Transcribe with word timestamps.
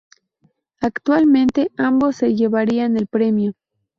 Actualmente, 0.79 1.69
ambos 1.77 2.15
se 2.15 2.33
llevarían 2.33 2.97
el 2.97 3.05
premio. 3.05 3.53